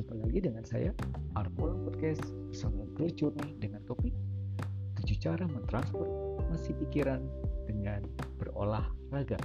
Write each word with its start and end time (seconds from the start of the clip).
Jumpa 0.00 0.16
lagi 0.16 0.40
dengan 0.40 0.64
saya, 0.64 0.96
Arpol 1.36 1.76
Podcast 1.84 2.24
bersama 2.48 2.88
Growth 2.96 3.20
Journey 3.20 3.52
dengan 3.60 3.84
topik 3.84 4.16
7 4.96 5.12
cara 5.20 5.44
mentransformasi 5.44 6.72
pikiran 6.80 7.20
dengan 7.68 8.08
berolahraga. 8.40 9.36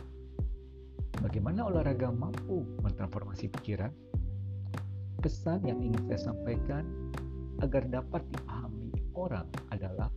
Bagaimana 1.19 1.67
olahraga 1.67 2.07
mampu 2.07 2.63
mentransformasi 2.79 3.51
pikiran? 3.51 3.91
Pesan 5.19 5.59
yang 5.67 5.83
ingin 5.83 5.99
saya 6.07 6.31
sampaikan 6.31 6.87
agar 7.59 7.83
dapat 7.91 8.23
dipahami 8.31 8.95
orang 9.11 9.51
adalah 9.75 10.07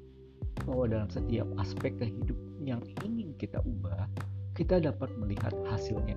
bahwa 0.63 0.87
dalam 0.87 1.11
setiap 1.11 1.51
aspek 1.59 1.99
kehidupan 1.99 2.63
yang 2.63 2.83
ingin 3.03 3.35
kita 3.43 3.59
ubah, 3.67 4.07
kita 4.55 4.79
dapat 4.79 5.11
melihat 5.19 5.51
hasilnya. 5.67 6.15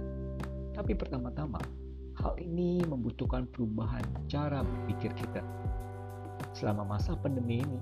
Tapi 0.77 0.93
pertama-tama, 0.93 1.57
hal 2.21 2.37
ini 2.37 2.85
membutuhkan 2.85 3.49
perubahan 3.49 4.05
cara 4.29 4.61
berpikir 4.61 5.09
kita. 5.17 5.41
Selama 6.53 6.97
masa 6.97 7.17
pandemi 7.17 7.65
ini, 7.65 7.79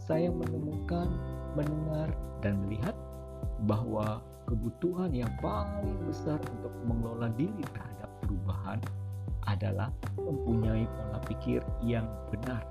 saya 0.00 0.32
menemukan, 0.32 1.08
mendengar, 1.52 2.08
dan 2.40 2.60
melihat 2.64 2.96
bahwa 3.68 4.24
kebutuhan 4.48 5.12
yang 5.12 5.30
paling 5.40 5.96
besar 6.04 6.40
untuk 6.40 6.72
mengelola 6.84 7.32
diri 7.36 7.64
terhadap 7.72 8.10
perubahan 8.24 8.80
adalah 9.44 9.92
mempunyai 10.16 10.88
pola 10.88 11.20
pikir 11.28 11.60
yang 11.84 12.08
benar. 12.32 12.64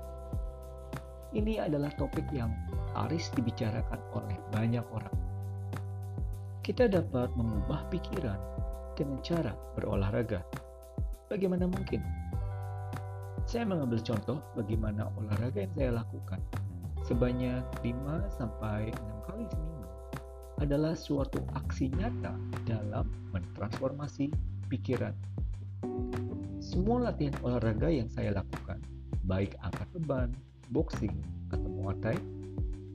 Ini 1.34 1.66
adalah 1.66 1.90
topik 1.98 2.30
yang 2.30 2.54
aris 2.94 3.30
dibicarakan 3.34 3.98
oleh 4.14 4.38
banyak 4.54 4.86
orang. 4.94 5.16
Kita 6.62 6.86
dapat 6.86 7.34
mengubah 7.34 7.90
pikiran 7.90 8.38
dengan 8.94 9.18
cara 9.26 9.52
berolahraga. 9.74 10.63
Bagaimana 11.32 11.64
mungkin? 11.64 12.04
Saya 13.48 13.64
mengambil 13.64 14.00
contoh 14.04 14.44
bagaimana 14.52 15.08
olahraga 15.16 15.64
yang 15.64 15.74
saya 15.76 15.90
lakukan 16.04 16.40
sebanyak 17.04 17.64
5 17.80 17.92
sampai 18.32 18.92
6 18.92 19.26
kali 19.28 19.44
seminggu 19.48 19.88
adalah 20.60 20.92
suatu 20.92 21.40
aksi 21.56 21.92
nyata 21.96 22.36
dalam 22.68 23.08
mentransformasi 23.32 24.32
pikiran. 24.68 25.12
Semua 26.60 27.12
latihan 27.12 27.36
olahraga 27.44 27.92
yang 27.92 28.08
saya 28.08 28.32
lakukan, 28.32 28.80
baik 29.28 29.56
angkat 29.60 29.88
beban, 29.96 30.30
boxing, 30.72 31.12
atau 31.52 31.68
muay 31.68 31.96
thai, 32.00 32.16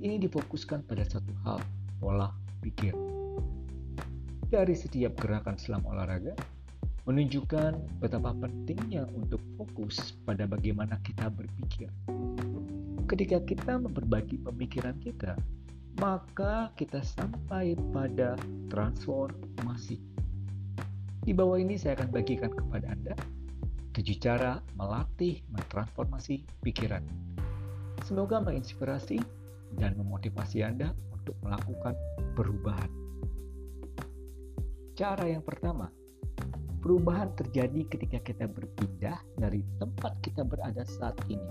ini 0.01 0.17
difokuskan 0.17 0.85
pada 0.85 1.05
satu 1.05 1.33
hal, 1.45 1.61
pola 2.01 2.33
pikir. 2.65 2.93
Dari 4.49 4.73
setiap 4.73 5.13
gerakan 5.21 5.61
selama 5.61 5.93
olahraga, 5.93 6.33
menunjukkan 7.07 8.01
betapa 8.03 8.35
pentingnya 8.35 9.07
untuk 9.15 9.39
fokus 9.55 10.17
pada 10.25 10.47
bagaimana 10.49 10.99
kita 11.05 11.31
berpikir. 11.31 11.87
Ketika 13.09 13.41
kita 13.43 13.79
memperbaiki 13.79 14.41
pemikiran 14.43 14.97
kita, 15.01 15.39
maka 15.99 16.71
kita 16.79 17.03
sampai 17.03 17.75
pada 17.91 18.39
transformasi. 18.71 19.99
Di 21.23 21.35
bawah 21.35 21.59
ini 21.59 21.75
saya 21.75 21.99
akan 21.99 22.09
bagikan 22.15 22.51
kepada 22.55 22.87
Anda 22.89 23.13
tujuh 23.99 24.15
cara 24.23 24.63
melatih 24.79 25.43
mentransformasi 25.51 26.47
pikiran. 26.63 27.03
Semoga 28.07 28.39
menginspirasi 28.39 29.19
dan 29.75 29.99
memotivasi 29.99 30.63
Anda 30.63 30.95
untuk 31.11 31.35
melakukan 31.43 31.99
perubahan. 32.31 32.87
Cara 34.95 35.27
yang 35.27 35.43
pertama, 35.43 35.91
perubahan 36.89 37.29
terjadi 37.37 37.85
ketika 37.85 38.17
kita 38.17 38.49
berpindah 38.49 39.21
dari 39.37 39.61
tempat 39.77 40.17
kita 40.25 40.41
berada 40.41 40.81
saat 40.89 41.13
ini. 41.29 41.45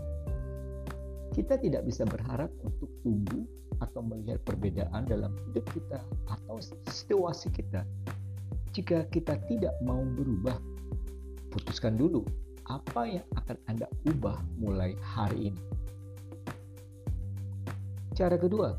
Kita 1.30 1.54
tidak 1.62 1.86
bisa 1.86 2.02
berharap 2.02 2.50
untuk 2.66 2.90
tumbuh 3.06 3.46
atau 3.78 4.02
melihat 4.02 4.42
perbedaan 4.42 5.06
dalam 5.06 5.30
hidup 5.46 5.62
kita 5.70 6.02
atau 6.26 6.58
situasi 6.90 7.54
kita 7.54 7.86
jika 8.74 9.06
kita 9.14 9.38
tidak 9.46 9.78
mau 9.86 10.02
berubah. 10.02 10.58
Putuskan 11.54 11.94
dulu 11.94 12.26
apa 12.66 13.06
yang 13.06 13.26
akan 13.38 13.62
Anda 13.70 13.86
ubah 14.10 14.42
mulai 14.58 14.98
hari 14.98 15.54
ini. 15.54 15.62
Cara 18.18 18.34
kedua, 18.34 18.74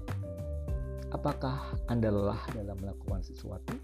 apakah 1.16 1.72
Anda 1.88 2.12
lelah 2.12 2.44
dalam 2.51 2.75
melakukan 2.83 3.23
sesuatu? 3.23 3.79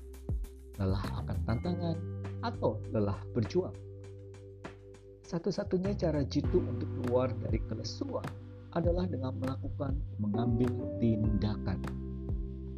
Lelah 0.76 1.24
akan 1.24 1.40
tantangan 1.48 2.15
atau 2.46 2.78
lelah 2.94 3.18
berjuang? 3.34 3.74
Satu-satunya 5.26 5.98
cara 5.98 6.22
jitu 6.22 6.62
untuk 6.62 6.86
keluar 7.02 7.34
dari 7.42 7.58
kelesuan 7.66 8.26
adalah 8.78 9.10
dengan 9.10 9.34
melakukan 9.42 9.98
mengambil 10.22 10.70
tindakan. 11.02 11.82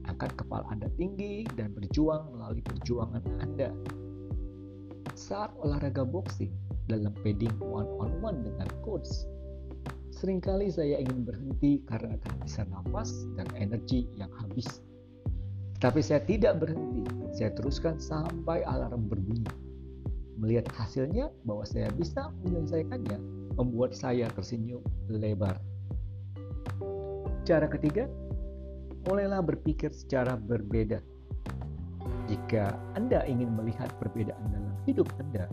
Angkat 0.08 0.40
kepala 0.40 0.64
Anda 0.72 0.88
tinggi 0.96 1.44
dan 1.60 1.76
berjuang 1.76 2.32
melalui 2.32 2.64
perjuangan 2.64 3.24
Anda. 3.44 3.76
Saat 5.20 5.52
olahraga 5.60 6.08
boxing 6.08 6.56
dalam 6.88 7.12
padding 7.20 7.52
one 7.60 7.90
on 8.00 8.16
one 8.24 8.40
dengan 8.48 8.72
coach, 8.88 9.28
Seringkali 10.18 10.74
saya 10.74 10.98
ingin 10.98 11.30
berhenti 11.30 11.86
karena 11.86 12.18
kehabisan 12.18 12.74
nafas 12.74 13.14
dan 13.38 13.46
energi 13.54 14.10
yang 14.18 14.34
habis. 14.42 14.82
Tapi 15.78 16.02
saya 16.02 16.26
tidak 16.26 16.58
berhenti, 16.58 17.06
saya 17.38 17.54
teruskan 17.54 18.02
sampai 18.02 18.66
alarm 18.66 19.06
berbunyi. 19.06 19.46
Melihat 20.38 20.70
hasilnya 20.74 21.30
bahwa 21.46 21.66
saya 21.66 21.90
bisa 21.94 22.34
menyelesaikannya 22.46 23.18
membuat 23.58 23.94
saya 23.94 24.30
tersenyum 24.34 24.82
lebar. 25.10 25.58
Cara 27.46 27.70
ketiga, 27.70 28.10
mulailah 29.06 29.46
berpikir 29.46 29.94
secara 29.94 30.34
berbeda. 30.38 30.98
Jika 32.28 32.76
Anda 32.98 33.24
ingin 33.30 33.54
melihat 33.54 33.94
perbedaan 34.02 34.50
dalam 34.50 34.76
hidup 34.90 35.08
Anda, 35.22 35.46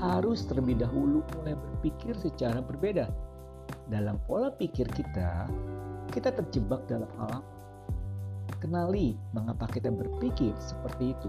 harus 0.00 0.48
terlebih 0.48 0.80
dahulu 0.80 1.20
mulai 1.36 1.54
berpikir 1.54 2.16
secara 2.16 2.64
berbeda 2.64 3.12
dalam 3.92 4.16
pola 4.24 4.50
pikir 4.56 4.88
kita, 4.90 5.46
kita 6.10 6.32
terjebak 6.32 6.82
dalam 6.88 7.08
hal? 7.20 7.44
Kenali 8.60 9.16
mengapa 9.32 9.64
kita 9.72 9.88
berpikir 9.88 10.52
seperti 10.60 11.16
itu. 11.16 11.28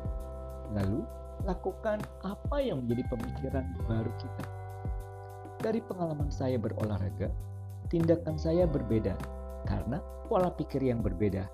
Lalu, 0.76 1.08
lakukan 1.48 2.04
apa 2.28 2.58
yang 2.60 2.84
menjadi 2.84 3.08
pemikiran 3.08 3.66
baru 3.88 4.12
kita. 4.20 4.44
Dari 5.64 5.80
pengalaman 5.80 6.28
saya 6.28 6.60
berolahraga, 6.60 7.32
tindakan 7.88 8.36
saya 8.36 8.68
berbeda 8.68 9.16
karena 9.64 10.04
pola 10.28 10.52
pikir 10.52 10.84
yang 10.84 11.00
berbeda. 11.00 11.48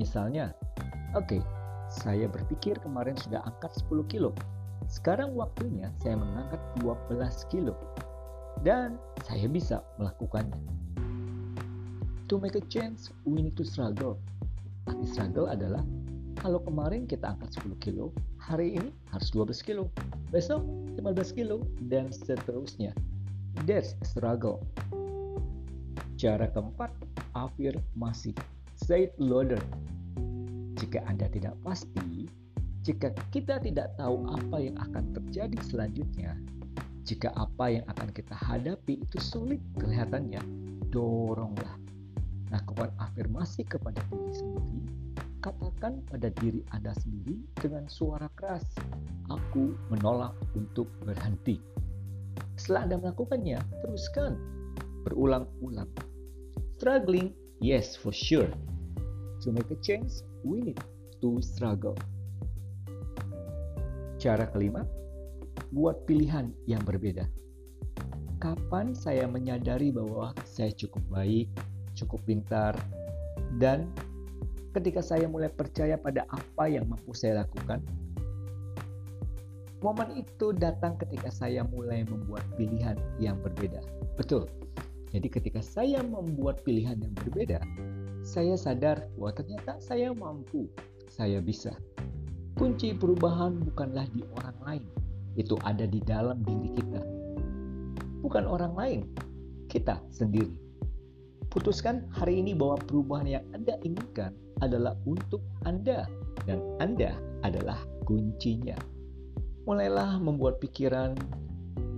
Misalnya, 0.00 0.56
oke, 1.12 1.28
okay, 1.28 1.42
saya 1.88 2.24
berpikir 2.28 2.80
kemarin 2.80 3.16
sudah 3.20 3.44
angkat 3.44 3.72
10 3.84 4.08
kilo. 4.08 4.30
Sekarang 4.88 5.36
waktunya 5.36 5.92
saya 6.00 6.16
mengangkat 6.16 6.60
12 6.80 7.52
kilo 7.52 7.76
dan 8.64 8.96
saya 9.28 9.44
bisa 9.44 9.84
melakukannya. 10.00 10.56
To 12.28 12.36
make 12.36 12.56
a 12.56 12.64
change, 12.68 13.08
we 13.24 13.40
need 13.40 13.56
to 13.56 13.64
struggle. 13.64 14.20
Arti 14.88 15.04
struggle 15.04 15.52
adalah 15.52 15.84
kalau 16.40 16.62
kemarin 16.64 17.04
kita 17.04 17.34
angkat 17.34 17.60
10 17.60 17.76
kilo, 17.82 18.14
hari 18.40 18.78
ini 18.78 18.88
harus 19.12 19.28
12 19.34 19.60
kilo, 19.60 19.90
besok 20.32 20.64
15 20.96 21.36
kilo, 21.36 21.66
dan 21.92 22.08
seterusnya. 22.08 22.94
That's 23.66 23.98
struggle. 24.06 24.64
Cara 26.16 26.46
keempat, 26.50 26.94
afirmasi. 27.34 28.32
Say 28.78 29.10
it 29.10 29.14
louder. 29.18 29.60
Jika 30.78 31.02
Anda 31.10 31.26
tidak 31.26 31.58
pasti, 31.66 32.30
jika 32.86 33.10
kita 33.34 33.58
tidak 33.58 33.98
tahu 33.98 34.22
apa 34.30 34.56
yang 34.62 34.78
akan 34.78 35.10
terjadi 35.14 35.58
selanjutnya, 35.66 36.38
jika 37.02 37.34
apa 37.34 37.72
yang 37.80 37.84
akan 37.90 38.08
kita 38.14 38.34
hadapi 38.34 39.02
itu 39.02 39.18
sulit 39.18 39.58
kelihatannya, 39.78 40.38
doronglah. 40.90 41.77
Lakukan 42.48 42.88
afirmasi 42.96 43.64
kepada 43.68 44.00
diri 44.08 44.32
sendiri. 44.32 44.80
Katakan 45.38 46.02
pada 46.10 46.32
diri 46.42 46.64
Anda 46.74 46.90
sendiri 46.98 47.38
dengan 47.60 47.86
suara 47.86 48.26
keras, 48.34 48.66
aku 49.30 49.76
menolak 49.92 50.34
untuk 50.58 50.90
berhenti. 51.04 51.62
Setelah 52.58 52.90
Anda 52.90 52.96
melakukannya, 52.98 53.58
teruskan. 53.84 54.34
Berulang-ulang. 55.06 55.88
Struggling, 56.76 57.32
yes 57.62 57.94
for 57.94 58.10
sure. 58.10 58.50
To 59.46 59.54
make 59.54 59.70
a 59.70 59.78
change, 59.78 60.26
we 60.42 60.58
need 60.58 60.80
to 61.22 61.38
struggle. 61.38 61.94
Cara 64.18 64.50
kelima, 64.50 64.82
buat 65.70 66.02
pilihan 66.08 66.50
yang 66.66 66.82
berbeda. 66.82 67.30
Kapan 68.38 68.94
saya 68.94 69.26
menyadari 69.26 69.90
bahwa 69.90 70.34
saya 70.46 70.70
cukup 70.74 71.02
baik, 71.10 71.46
cukup 72.04 72.22
pintar, 72.28 72.78
dan 73.58 73.90
ketika 74.76 75.02
saya 75.02 75.26
mulai 75.26 75.50
percaya 75.50 75.98
pada 75.98 76.22
apa 76.30 76.70
yang 76.70 76.86
mampu 76.86 77.10
saya 77.16 77.42
lakukan, 77.42 77.82
Momen 79.78 80.10
itu 80.18 80.50
datang 80.58 80.98
ketika 80.98 81.30
saya 81.30 81.62
mulai 81.62 82.02
membuat 82.02 82.42
pilihan 82.58 82.98
yang 83.22 83.38
berbeda. 83.38 83.78
Betul. 84.18 84.50
Jadi 85.14 85.30
ketika 85.30 85.62
saya 85.62 86.02
membuat 86.02 86.66
pilihan 86.66 86.98
yang 86.98 87.14
berbeda, 87.14 87.62
saya 88.26 88.58
sadar 88.58 89.06
bahwa 89.14 89.30
ternyata 89.38 89.78
saya 89.78 90.10
mampu, 90.10 90.66
saya 91.06 91.38
bisa. 91.38 91.78
Kunci 92.58 92.90
perubahan 92.90 93.62
bukanlah 93.70 94.10
di 94.10 94.26
orang 94.42 94.58
lain, 94.66 94.84
itu 95.38 95.54
ada 95.62 95.86
di 95.86 96.02
dalam 96.02 96.42
diri 96.42 96.74
kita. 96.74 97.00
Bukan 98.26 98.50
orang 98.50 98.74
lain, 98.74 99.00
kita 99.70 100.02
sendiri. 100.10 100.67
Putuskan 101.48 102.04
hari 102.12 102.44
ini 102.44 102.52
bahwa 102.52 102.76
perubahan 102.84 103.28
yang 103.40 103.44
Anda 103.56 103.80
inginkan 103.80 104.36
adalah 104.60 104.94
untuk 105.08 105.40
Anda, 105.64 106.04
dan 106.44 106.60
Anda 106.78 107.16
adalah 107.40 107.80
kuncinya 108.04 108.76
mulailah 109.68 110.16
membuat 110.16 110.64
pikiran 110.64 111.12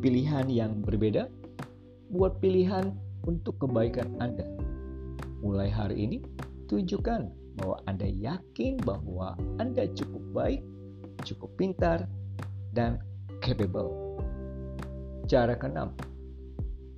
pilihan 0.03 0.51
yang 0.51 0.83
berbeda, 0.83 1.31
buat 2.11 2.43
pilihan 2.43 2.91
untuk 3.31 3.63
kebaikan 3.63 4.11
Anda. 4.19 4.43
Mulai 5.39 5.71
hari 5.71 6.03
ini, 6.03 6.19
tunjukkan 6.67 7.31
bahwa 7.63 7.79
Anda 7.87 8.11
yakin 8.11 8.83
bahwa 8.83 9.39
Anda 9.63 9.87
cukup 9.95 10.25
baik, 10.35 10.67
cukup 11.23 11.55
pintar, 11.55 12.11
dan 12.75 12.99
capable. 13.39 14.19
Cara 15.31 15.55
keenam, 15.55 15.95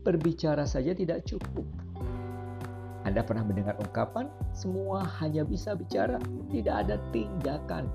berbicara 0.09 0.65
saja 0.65 0.97
tidak 0.97 1.29
cukup. 1.29 1.69
Anda 3.03 3.27
pernah 3.27 3.43
mendengar 3.43 3.75
ungkapan, 3.83 4.31
semua 4.55 5.03
hanya 5.19 5.43
bisa 5.43 5.75
bicara, 5.75 6.23
tidak 6.55 6.87
ada 6.87 6.97
tindakan. 7.11 7.91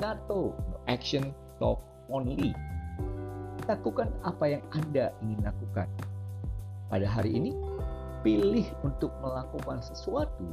NATO, 0.00 0.56
no 0.56 0.76
action, 0.88 1.36
talk, 1.60 1.82
only. 2.08 2.56
Lakukan 3.68 4.08
apa 4.24 4.58
yang 4.58 4.62
Anda 4.72 5.12
ingin 5.20 5.44
lakukan. 5.44 5.86
Pada 6.88 7.04
hari 7.04 7.36
ini, 7.36 7.52
pilih 8.20 8.64
untuk 8.84 9.12
melakukan 9.24 9.80
sesuatu 9.80 10.44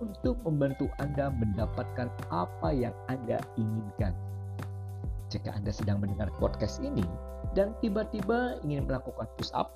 untuk 0.00 0.40
membantu 0.44 0.88
Anda 0.96 1.28
mendapatkan 1.28 2.08
apa 2.32 2.68
yang 2.72 2.96
Anda 3.12 3.40
inginkan. 3.60 4.16
Jika 5.30 5.54
Anda 5.54 5.70
sedang 5.70 6.02
mendengar 6.02 6.32
podcast 6.40 6.82
ini 6.82 7.04
dan 7.54 7.76
tiba-tiba 7.78 8.58
ingin 8.66 8.88
melakukan 8.88 9.28
push 9.38 9.52
up, 9.54 9.70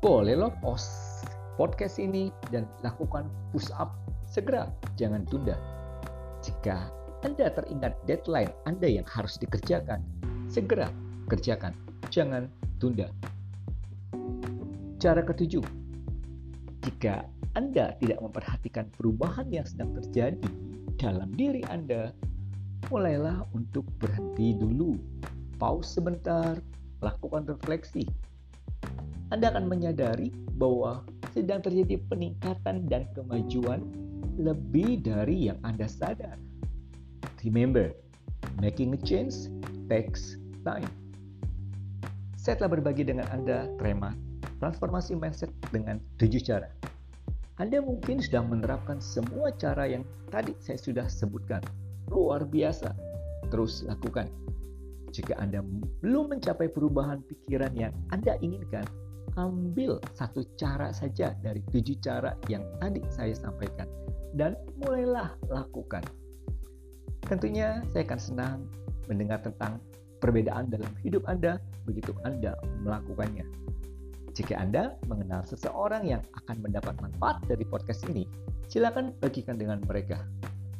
boleh 0.00 0.34
loh 0.34 0.52
post 0.64 1.13
podcast 1.54 2.02
ini 2.02 2.34
dan 2.50 2.66
lakukan 2.82 3.30
push 3.54 3.70
up 3.78 3.94
segera, 4.26 4.70
jangan 4.98 5.22
tunda. 5.26 5.54
Jika 6.42 6.90
Anda 7.24 7.48
teringat 7.48 7.96
deadline 8.04 8.52
Anda 8.68 9.00
yang 9.00 9.06
harus 9.08 9.40
dikerjakan, 9.40 10.04
Segera 10.54 10.86
kerjakan, 11.26 11.74
jangan 12.12 12.46
tunda. 12.78 13.08
Cara 15.00 15.24
ketujuh, 15.24 15.64
jika 16.84 17.26
Anda 17.58 17.96
tidak 17.98 18.20
memperhatikan 18.22 18.86
perubahan 18.94 19.48
yang 19.50 19.66
sedang 19.66 19.96
terjadi 19.98 20.46
dalam 21.00 21.32
diri 21.34 21.64
Anda, 21.72 22.12
mulailah 22.92 23.48
untuk 23.56 23.88
berhenti 23.98 24.54
dulu, 24.54 24.94
pause 25.58 25.96
sebentar, 25.96 26.60
lakukan 27.02 27.48
refleksi. 27.48 28.06
Anda 29.32 29.50
akan 29.50 29.66
menyadari 29.66 30.30
bahwa 30.60 31.02
sedang 31.34 31.58
terjadi 31.58 31.98
peningkatan 32.06 32.86
dan 32.86 33.10
kemajuan 33.18 33.82
lebih 34.38 35.02
dari 35.02 35.50
yang 35.50 35.58
Anda 35.66 35.90
sadar. 35.90 36.38
Remember, 37.42 37.90
making 38.62 38.94
a 38.94 39.00
change 39.02 39.50
takes 39.90 40.38
time. 40.62 40.88
Saya 42.38 42.56
telah 42.62 42.78
berbagi 42.78 43.02
dengan 43.02 43.26
Anda 43.34 43.66
trema 43.82 44.14
transformasi 44.62 45.18
mindset 45.18 45.52
dengan 45.74 46.00
tujuh 46.16 46.40
cara. 46.40 46.70
Anda 47.60 47.84
mungkin 47.84 48.18
sudah 48.18 48.42
menerapkan 48.42 48.98
semua 48.98 49.52
cara 49.54 49.86
yang 49.86 50.02
tadi 50.32 50.56
saya 50.58 50.80
sudah 50.80 51.06
sebutkan. 51.06 51.60
Luar 52.10 52.48
biasa. 52.48 52.96
Terus 53.52 53.84
lakukan. 53.84 54.26
Jika 55.14 55.38
Anda 55.38 55.62
belum 56.02 56.34
mencapai 56.34 56.72
perubahan 56.72 57.22
pikiran 57.28 57.76
yang 57.78 57.94
Anda 58.10 58.34
inginkan, 58.42 58.88
ambil 59.34 59.98
satu 60.14 60.46
cara 60.54 60.94
saja 60.94 61.34
dari 61.42 61.62
tujuh 61.74 61.98
cara 61.98 62.38
yang 62.46 62.62
tadi 62.78 63.02
saya 63.10 63.34
sampaikan 63.34 63.86
dan 64.34 64.54
mulailah 64.78 65.34
lakukan. 65.50 66.02
Tentunya 67.24 67.82
saya 67.90 68.04
akan 68.06 68.20
senang 68.20 68.58
mendengar 69.08 69.40
tentang 69.42 69.80
perbedaan 70.20 70.68
dalam 70.70 70.90
hidup 71.02 71.24
Anda 71.26 71.58
begitu 71.88 72.12
Anda 72.24 72.56
melakukannya. 72.84 73.44
Jika 74.34 74.58
Anda 74.58 74.98
mengenal 75.06 75.46
seseorang 75.46 76.10
yang 76.10 76.22
akan 76.42 76.58
mendapat 76.66 76.98
manfaat 76.98 77.38
dari 77.46 77.62
podcast 77.62 78.02
ini, 78.10 78.26
silakan 78.66 79.14
bagikan 79.22 79.54
dengan 79.54 79.78
mereka. 79.86 80.18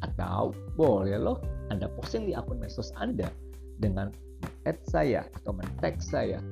Atau 0.02 0.52
boleh 0.74 1.16
loh 1.16 1.38
Anda 1.70 1.88
posting 1.96 2.28
di 2.28 2.34
akun 2.34 2.60
medsos 2.60 2.90
Anda 2.98 3.30
dengan 3.78 4.10
add 4.68 4.76
saya 4.84 5.24
atau 5.40 5.56
men-tag 5.56 6.02
saya 6.02 6.42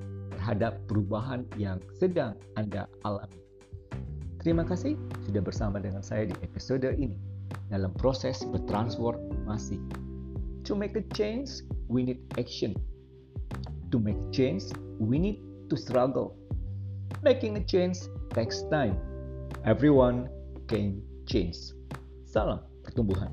terhadap 0.43 0.83
perubahan 0.91 1.47
yang 1.55 1.79
sedang 2.03 2.35
Anda 2.59 2.91
alami. 3.07 3.39
Terima 4.43 4.67
kasih 4.67 4.99
sudah 5.23 5.39
bersama 5.39 5.79
dengan 5.79 6.03
saya 6.03 6.27
di 6.27 6.35
episode 6.43 6.83
ini 6.99 7.15
dalam 7.71 7.95
proses 7.95 8.43
bertransformasi. 8.51 9.79
To 10.67 10.75
make 10.75 10.99
a 10.99 11.07
change, 11.15 11.63
we 11.87 12.03
need 12.03 12.19
action. 12.35 12.75
To 13.95 14.03
make 14.03 14.19
change, 14.35 14.67
we 14.99 15.15
need 15.23 15.39
to 15.71 15.79
struggle. 15.79 16.35
Making 17.23 17.63
a 17.63 17.63
change 17.63 18.03
takes 18.35 18.67
time. 18.67 18.99
Everyone 19.63 20.27
can 20.67 21.07
change. 21.31 21.55
Salam 22.27 22.67
pertumbuhan. 22.83 23.31